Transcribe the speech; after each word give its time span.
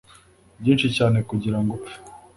byinshi 0.59 0.87
cyane 0.97 1.17
kugirango 1.29 1.71
upfe 1.79 1.95